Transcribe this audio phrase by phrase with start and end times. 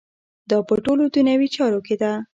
[0.49, 2.11] دا په ټولو دنیوي چارو کې ده.